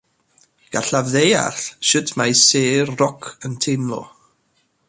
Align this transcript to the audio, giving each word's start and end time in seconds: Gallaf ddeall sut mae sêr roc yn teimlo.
Gallaf 0.73 1.07
ddeall 1.11 1.59
sut 1.87 2.07
mae 2.17 2.33
sêr 2.47 2.87
roc 2.99 3.23
yn 3.45 3.53
teimlo. 3.63 4.01